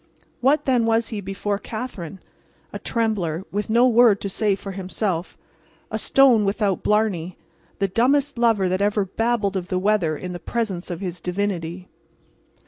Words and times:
What 0.39 0.65
then 0.65 0.87
was 0.87 1.09
he 1.09 1.21
before 1.21 1.59
Katherine? 1.59 2.21
A 2.73 2.79
trembler, 2.79 3.45
with 3.51 3.69
no 3.69 3.87
word 3.87 4.19
to 4.21 4.29
say 4.29 4.55
for 4.55 4.71
himself, 4.71 5.37
a 5.91 5.99
stone 5.99 6.43
without 6.43 6.81
blarney, 6.81 7.37
the 7.77 7.87
dumbest 7.87 8.39
lover 8.39 8.67
that 8.67 8.81
ever 8.81 9.05
babbled 9.05 9.55
of 9.55 9.67
the 9.67 9.77
weather 9.77 10.17
in 10.17 10.33
the 10.33 10.39
presence 10.39 10.89
of 10.89 11.01
his 11.01 11.19
divinity. 11.19 11.87